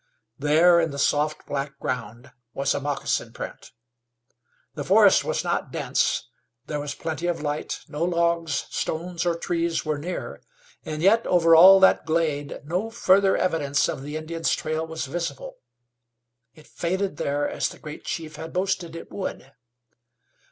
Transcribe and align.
There 0.39 0.79
in 0.81 0.89
the 0.89 0.97
soft, 0.97 1.45
black 1.45 1.77
ground 1.77 2.31
was 2.55 2.73
a 2.73 2.79
moccasin 2.79 3.33
print. 3.33 3.71
The 4.73 4.83
forest 4.83 5.23
was 5.23 5.43
not 5.43 5.71
dense; 5.71 6.27
there 6.65 6.79
was 6.79 6.95
plenty 6.95 7.27
of 7.27 7.41
light; 7.43 7.81
no 7.87 8.03
logs, 8.03 8.65
stones 8.71 9.27
or 9.27 9.35
trees 9.37 9.85
were 9.85 9.99
near, 9.99 10.41
and 10.83 11.03
yet 11.03 11.27
over 11.27 11.55
all 11.55 11.79
that 11.81 12.07
glade 12.07 12.61
no 12.63 12.89
further 12.89 13.37
evidence 13.37 13.87
of 13.87 14.01
the 14.01 14.17
Indian's 14.17 14.53
trail 14.55 14.87
was 14.87 15.05
visible. 15.05 15.57
It 16.55 16.65
faded 16.65 17.17
there 17.17 17.47
as 17.47 17.69
the 17.69 17.77
great 17.77 18.03
chief 18.03 18.37
had 18.37 18.53
boasted 18.53 18.95
it 18.95 19.11
would. 19.11 19.51